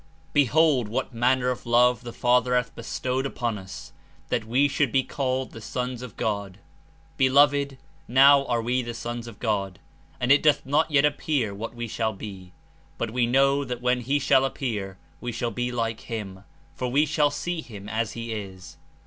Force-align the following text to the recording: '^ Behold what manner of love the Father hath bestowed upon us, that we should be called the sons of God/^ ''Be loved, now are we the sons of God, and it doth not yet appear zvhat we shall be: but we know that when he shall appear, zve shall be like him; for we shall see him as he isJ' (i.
'^ 0.29 0.33
Behold 0.33 0.87
what 0.87 1.13
manner 1.13 1.49
of 1.51 1.63
love 1.67 2.01
the 2.01 2.11
Father 2.11 2.55
hath 2.55 2.73
bestowed 2.73 3.23
upon 3.23 3.59
us, 3.59 3.93
that 4.29 4.45
we 4.45 4.67
should 4.67 4.91
be 4.91 5.03
called 5.03 5.51
the 5.51 5.61
sons 5.61 6.01
of 6.01 6.17
God/^ 6.17 6.55
''Be 7.19 7.29
loved, 7.31 7.77
now 8.07 8.43
are 8.47 8.63
we 8.63 8.81
the 8.81 8.95
sons 8.95 9.27
of 9.27 9.37
God, 9.37 9.77
and 10.19 10.31
it 10.31 10.41
doth 10.41 10.65
not 10.65 10.89
yet 10.89 11.05
appear 11.05 11.53
zvhat 11.53 11.75
we 11.75 11.87
shall 11.87 12.13
be: 12.13 12.51
but 12.97 13.11
we 13.11 13.27
know 13.27 13.63
that 13.63 13.83
when 13.83 14.01
he 14.01 14.17
shall 14.17 14.43
appear, 14.43 14.97
zve 15.21 15.35
shall 15.35 15.51
be 15.51 15.71
like 15.71 15.99
him; 15.99 16.45
for 16.73 16.87
we 16.87 17.05
shall 17.05 17.29
see 17.29 17.61
him 17.61 17.87
as 17.87 18.13
he 18.13 18.29
isJ' 18.29 18.77
(i. 18.77 18.77